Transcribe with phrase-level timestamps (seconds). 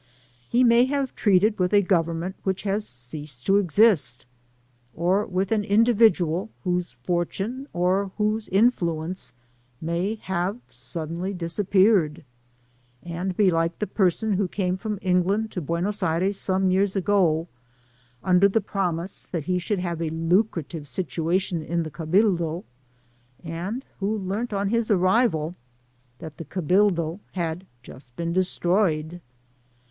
[0.49, 4.25] He may have treated inth a govemmoit which has ceased to exist,
[4.95, 9.31] or with an individual whose fortune or whose influence
[9.79, 12.25] may have suddenly disappeared;
[13.03, 17.47] and be like the parson who came from England to Buenos Aires some years ago,
[18.25, 22.63] imder the promise that he should have a lucarative attiation in the Cabildo,
[23.43, 25.53] and who learnt on his arrival
[26.17, 29.21] that the CabiMo had just been destroyed.